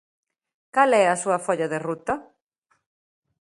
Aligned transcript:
¿Cal 0.75 0.91
é 1.01 1.05
a 1.09 1.19
súa 1.23 1.37
folla 1.45 1.71
de 1.73 1.79
ruta? 1.87 2.13